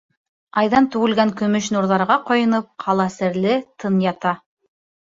Айҙан 0.61 0.87
түгелгән 0.95 1.33
көмөш 1.41 1.67
нурҙарға 1.77 2.17
ҡойоноп, 2.31 2.71
ҡала 2.87 3.09
серле, 3.21 3.61
тын 3.87 4.07
ята. 4.11 4.35